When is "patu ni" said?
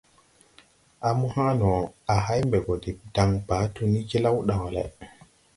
3.47-3.99